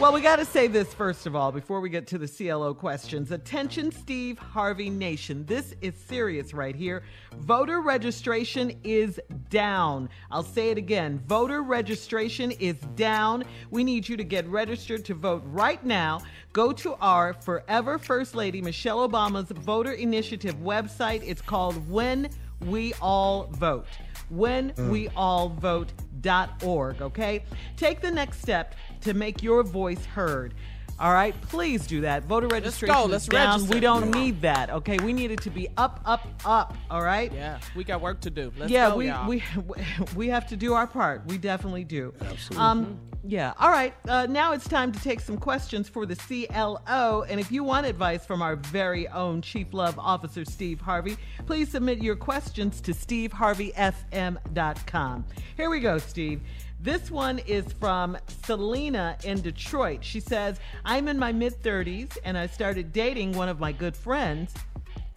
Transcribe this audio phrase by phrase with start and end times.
[0.00, 2.72] Well, we got to say this first of all before we get to the CLO
[2.72, 3.32] questions.
[3.32, 5.44] Attention, Steve Harvey Nation.
[5.44, 7.02] This is serious right here.
[7.38, 9.18] Voter registration is
[9.50, 10.08] down.
[10.30, 11.20] I'll say it again.
[11.26, 13.42] Voter registration is down.
[13.72, 16.20] We need you to get registered to vote right now.
[16.52, 21.24] Go to our Forever First Lady Michelle Obama's voter initiative website.
[21.26, 23.88] It's called When We All Vote.
[24.30, 24.90] When mm.
[24.90, 27.44] We All Vote.org, okay?
[27.76, 30.54] Take the next step to make your voice heard.
[30.98, 32.24] All right, please do that.
[32.24, 33.04] Voter registration go.
[33.04, 33.52] Let's down.
[33.52, 33.74] register.
[33.74, 34.70] We don't need that.
[34.70, 36.74] Okay, we need it to be up, up, up.
[36.90, 37.32] All right.
[37.32, 38.52] Yeah, we got work to do.
[38.58, 39.28] Let's yeah, go, we y'all.
[39.28, 39.42] we
[40.16, 41.26] we have to do our part.
[41.26, 42.12] We definitely do.
[42.20, 42.56] Absolutely.
[42.56, 43.52] Um, yeah.
[43.58, 43.94] All right.
[44.08, 47.24] Uh, now it's time to take some questions for the CLO.
[47.28, 51.16] And if you want advice from our very own Chief Love Officer Steve Harvey,
[51.46, 55.24] please submit your questions to steveharveyfm.com.
[55.56, 56.40] Here we go, Steve.
[56.80, 60.04] This one is from Selena in Detroit.
[60.04, 63.96] She says, I'm in my mid 30s and I started dating one of my good
[63.96, 64.54] friends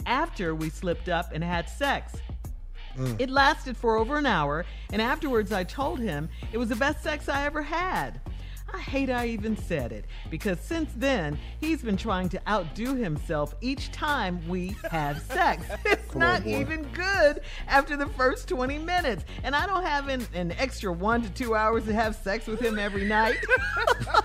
[0.08, 2.14] after we slipped up and had sex.
[2.98, 3.22] Mm.
[3.22, 7.04] It lasted for over an hour, and afterwards I told him it was the best
[7.04, 8.20] sex I ever had.
[8.74, 13.54] I hate I even said it because since then he's been trying to outdo himself
[13.62, 15.66] each time we have sex.
[15.86, 20.52] It's not even good after the first 20 minutes, and I don't have an, an
[20.54, 23.38] extra one to two hours to have sex with him every night.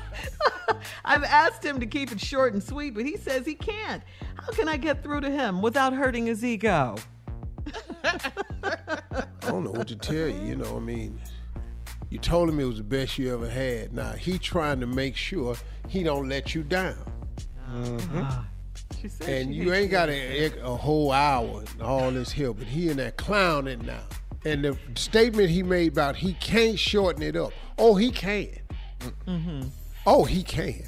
[1.05, 4.03] I've asked him to keep it short and sweet, but he says he can't.
[4.35, 6.97] How can I get through to him without hurting his ego?
[8.05, 10.41] I don't know what to tell you.
[10.43, 11.21] You know, what I mean,
[12.11, 13.93] you told him it was the best you ever had.
[13.93, 15.57] Now he trying to make sure
[15.89, 16.97] he don't let you down.
[17.69, 18.47] Ah.
[19.01, 22.53] She said And she you ain't got a, a whole hour and all this here,
[22.53, 24.05] but he in that clowning now.
[24.45, 27.53] And the statement he made about he can't shorten it up.
[27.79, 28.49] Oh, he can.
[29.27, 29.69] Mm-hmm.
[30.07, 30.85] Oh, he can.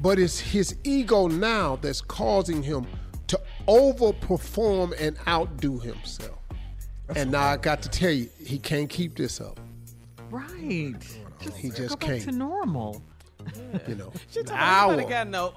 [0.00, 2.86] But it's his ego now that's causing him
[3.28, 6.38] to overperform and outdo himself.
[7.16, 9.58] and now I got to tell you, he can't keep this up.
[10.30, 10.94] Right.
[11.40, 12.22] Just He go just back can't.
[12.24, 13.02] to normal.
[13.86, 14.96] You know, She an told hour.
[14.96, 15.54] me got no.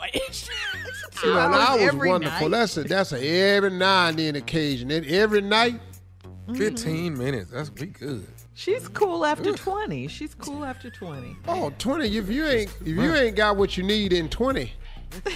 [1.24, 2.50] You know, an hours hour is every wonderful.
[2.50, 2.58] night.
[2.60, 4.92] That's a that's a every now and then occasion.
[4.92, 5.80] And every night,
[6.24, 6.56] mm-hmm.
[6.56, 7.52] 15 minutes.
[7.52, 8.26] That's we good.
[8.54, 10.08] She's cool after 20.
[10.08, 11.36] She's cool after 20.
[11.48, 12.18] oh, 20.
[12.18, 14.72] If you ain't if you ain't got what you need in 20,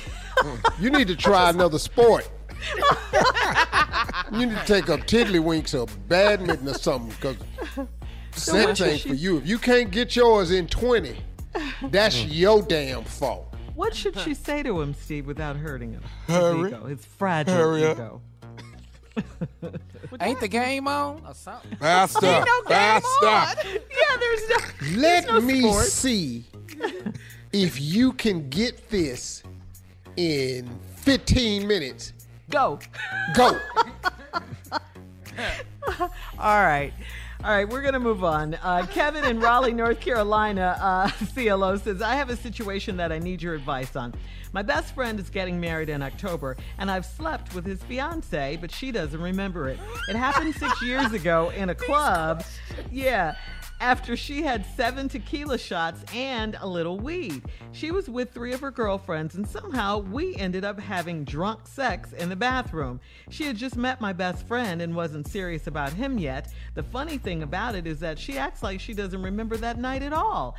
[0.80, 2.30] you need to try another sport.
[4.32, 7.88] you need to take up tiddlywinks or badminton or something because
[8.38, 9.38] sex what ain't should for you.
[9.38, 11.16] If you can't get yours in 20,
[11.90, 13.54] that's your damn fault.
[13.76, 16.04] What should she say to him, Steve, without hurting him?
[16.28, 16.58] Hurry.
[16.64, 17.98] His ego, his fragile Hurry up.
[17.98, 18.22] ego.
[20.22, 21.76] Ain't the game on or something?
[21.78, 22.26] Faster.
[22.26, 23.28] Ain't no game Faster.
[23.28, 23.56] on.
[23.66, 24.58] Yeah, there's no.
[25.02, 25.86] Let no me sport.
[25.86, 26.46] see
[27.52, 29.44] if you can get this
[30.16, 32.14] in 15 minutes.
[32.50, 32.80] Go.
[33.36, 33.60] Go.
[36.40, 36.94] All right.
[37.46, 38.56] All right, we're going to move on.
[38.64, 43.20] Uh, Kevin in Raleigh, North Carolina, uh, CLO says, I have a situation that I
[43.20, 44.16] need your advice on.
[44.52, 48.72] My best friend is getting married in October, and I've slept with his fiance, but
[48.72, 49.80] she doesn't remember it.
[50.10, 52.44] It happened six years ago in a club.
[52.92, 53.36] Yeah.
[53.82, 57.44] After she had seven tequila shots and a little weed.
[57.74, 62.14] She was with three of her girlfriends, and somehow we ended up having drunk sex
[62.14, 63.00] in the bathroom.
[63.30, 66.52] She had just met my best friend and wasn't serious about him yet.
[66.74, 70.04] The funny thing about it is that she acts like she doesn't remember that night
[70.04, 70.56] at all.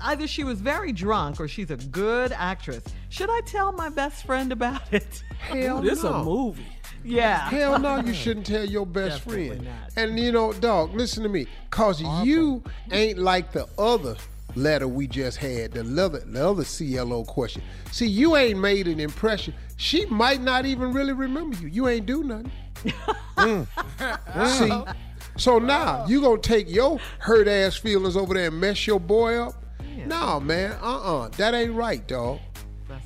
[0.00, 2.84] Either she was very drunk or she's a good actress.
[3.08, 5.22] Should I tell my best friend about it?
[5.38, 6.14] Hell This no.
[6.14, 6.64] a movie.
[7.04, 7.38] Yeah.
[7.50, 9.64] Hell no, you shouldn't tell your best Definitely friend.
[9.64, 9.74] not.
[9.96, 11.46] And you know, dog, listen to me.
[11.70, 14.16] Cause you ain't like the other
[14.54, 17.62] letter we just had, the other, the other CLO question.
[17.92, 19.54] See, you ain't made an impression.
[19.76, 21.68] She might not even really remember you.
[21.68, 22.50] You ain't do nothing.
[23.38, 23.66] Mm.
[24.58, 24.92] See,
[25.36, 29.36] so now you gonna take your hurt ass feelings over there and mess your boy
[29.36, 29.54] up?
[30.06, 30.72] No, man.
[30.82, 31.28] Uh-uh.
[31.36, 32.40] That ain't right, dog.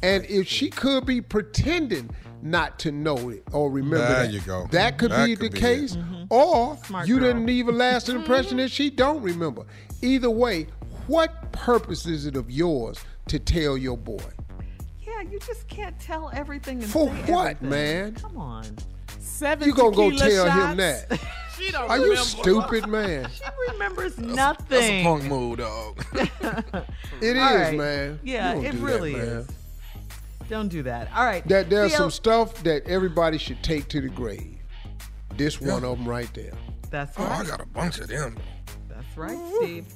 [0.02, 2.08] and if she could be pretending
[2.42, 4.66] not to know it or remember There that, you go.
[4.72, 5.94] that could That be could the be case.
[5.94, 6.04] it.
[6.30, 7.28] Or Smart you girl.
[7.28, 9.64] didn't leave a lasting impression that she don't remember.
[10.02, 10.66] Either way,
[11.06, 12.98] what purpose is it of yours
[13.28, 14.18] to tell your boy?
[15.06, 16.82] Yeah, you just can't tell everything.
[16.82, 17.68] And For say what, everything.
[17.70, 18.14] man?
[18.16, 18.64] Come on.
[19.20, 20.70] Seven You gonna go tell shots?
[20.70, 21.20] him that?
[21.58, 23.28] She don't Are you stupid, man?
[23.34, 24.66] She remembers nothing.
[24.70, 26.02] That's a punk move, dog.
[27.20, 27.76] It is, All right.
[27.76, 28.18] man.
[28.24, 29.46] Yeah, You don't it do that, really man.
[30.52, 30.58] Is.
[30.58, 31.08] Don't do that.
[31.14, 31.46] All right.
[31.48, 34.58] That there's CL some stuff that everybody should take to the grave.
[35.36, 36.52] This one of them right there.
[36.90, 37.46] That's Oh, I right.
[37.48, 38.36] got a bunch of them.
[38.88, 39.86] That's right, Steve.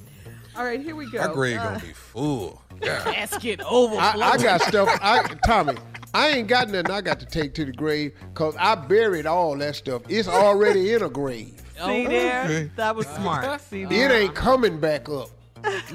[0.55, 1.19] All right, here we go.
[1.27, 2.61] My grave Uh, gonna be full.
[2.79, 3.03] Yeah.
[3.11, 3.99] Casket overflow.
[3.99, 4.87] I, I got stuff.
[5.01, 5.73] I, Tommy,
[6.13, 9.57] I ain't got nothing I got to take to the grave because I buried all
[9.57, 10.03] that stuff.
[10.07, 11.59] It's already in a grave.
[11.83, 12.43] See there?
[12.43, 12.71] Okay.
[12.75, 13.61] That was smart.
[13.69, 15.29] See It ain't coming back up.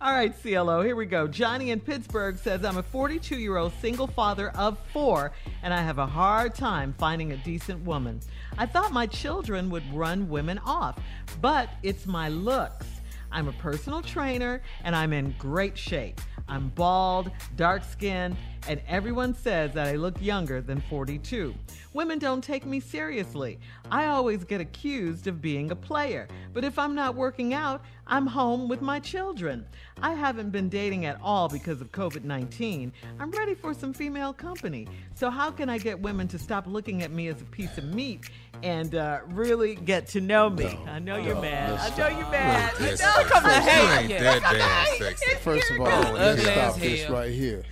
[0.00, 1.26] All right, CLO, here we go.
[1.26, 5.32] Johnny in Pittsburgh says, I'm a 42 year old single father of four,
[5.62, 8.20] and I have a hard time finding a decent woman.
[8.56, 10.98] I thought my children would run women off,
[11.40, 12.86] but it's my looks.
[13.32, 16.20] I'm a personal trainer, and I'm in great shape.
[16.48, 18.36] I'm bald, dark skinned,
[18.68, 21.54] and everyone says that I look younger than 42.
[21.92, 23.58] Women don't take me seriously.
[23.90, 28.26] I always get accused of being a player, but if I'm not working out, I'm
[28.26, 29.64] home with my children.
[30.02, 32.92] I haven't been dating at all because of COVID 19.
[33.20, 34.88] I'm ready for some female company.
[35.14, 37.84] So, how can I get women to stop looking at me as a piece of
[37.84, 38.28] meat
[38.62, 40.78] and uh, really get to know me?
[40.86, 41.78] I know you're mad.
[41.78, 42.74] I know you're mad.
[42.78, 43.28] I know.
[43.28, 43.98] Come You on, hey.
[44.00, 45.34] ain't that damn sexy.
[45.36, 47.62] First of all, Ugly let's stop this right here.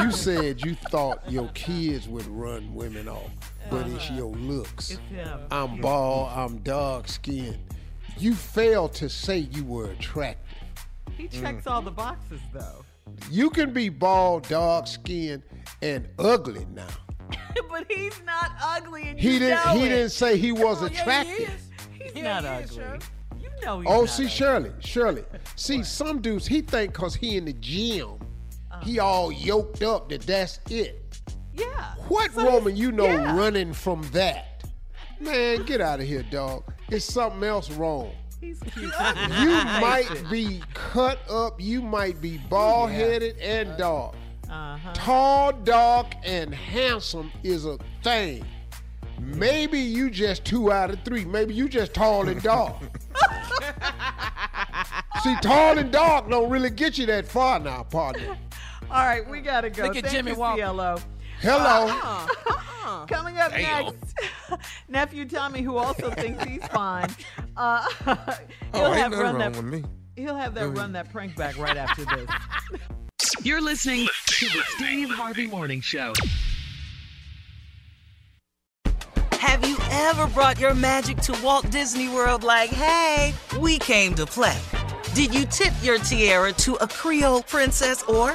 [0.00, 3.30] You said you thought your kids would run women off,
[3.70, 4.16] but it's uh-huh.
[4.16, 4.90] your looks.
[4.90, 5.38] It's him.
[5.52, 7.58] I'm bald, I'm dark skinned.
[8.18, 10.58] You failed to say you were attractive.
[11.16, 11.70] He checks mm.
[11.70, 12.84] all the boxes, though.
[13.30, 15.44] You can be bald, dark skinned,
[15.80, 16.88] and ugly now.
[17.70, 19.90] but he's not ugly, and He you didn't know he it.
[19.90, 21.38] didn't say he was Yeah, he attractive.
[21.38, 22.02] is.
[22.02, 22.82] He's Yeah, not he is, ugly.
[22.82, 22.98] sure.
[23.40, 24.28] You know he's Oh, not see, ugly.
[24.34, 25.24] Shirley, Shirley.
[25.54, 28.18] See, some dudes, he think because he in the gym,
[28.82, 31.20] He all yoked up that that's it.
[31.52, 31.94] Yeah.
[32.08, 33.36] What So woman you know yeah.
[33.36, 34.64] running from that?
[35.20, 36.64] Man, get out of here, dog.
[36.90, 38.12] It's something else wrong.
[38.40, 38.84] He's cute.
[38.84, 38.90] You
[39.48, 44.14] might be cut up, you might be bald headed and dark.
[44.48, 44.92] Uh-huh.
[44.94, 48.44] Tall, dark, and handsome is a thing.
[49.18, 51.24] Maybe you just two out of three.
[51.24, 52.76] Maybe you just tall and dark.
[55.22, 58.36] See, tall and dark don't really get you that far now, partner.
[58.90, 59.84] All right, we gotta go.
[59.84, 60.62] Look at Thank Jimmy you, Walker.
[60.62, 60.96] CLO.
[61.40, 61.86] Hello.
[61.88, 63.06] Uh-uh.
[63.06, 64.14] Coming up next,
[64.88, 67.08] nephew Tommy, who also thinks he's fine.
[67.56, 68.16] Uh, he'll
[68.74, 69.56] Oh, ain't have nothing run wrong that.
[69.56, 69.84] with me.
[70.16, 72.30] He'll have that run that prank back right after this.
[73.42, 76.14] You're listening to the Steve Harvey Morning Show.
[79.32, 84.24] Have you ever brought your magic to Walt Disney World like, hey, we came to
[84.26, 84.58] play?
[85.14, 88.34] Did you tip your tiara to a Creole princess or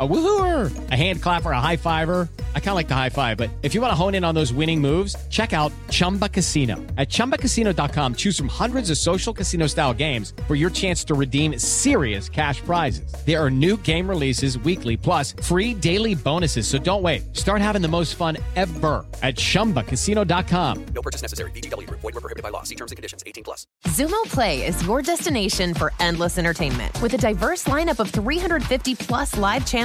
[0.00, 2.26] A woohooer, a hand clapper, a high fiver.
[2.54, 4.34] I kind of like the high five, but if you want to hone in on
[4.34, 6.76] those winning moves, check out Chumba Casino.
[6.96, 11.58] At ChumbaCasino.com, choose from hundreds of social casino style games for your chance to redeem
[11.58, 13.12] serious cash prizes.
[13.26, 16.66] There are new game releases weekly, plus free daily bonuses.
[16.66, 17.36] So don't wait.
[17.36, 20.86] Start having the most fun ever at ChumbaCasino.com.
[20.94, 21.50] No purchase necessary.
[21.50, 21.90] VGW.
[21.90, 22.62] Void were prohibited by law.
[22.62, 23.22] See terms and conditions.
[23.26, 23.66] 18 plus.
[23.84, 26.98] Xumo Play is your destination for endless entertainment.
[27.02, 29.66] With a diverse lineup of 350 plus live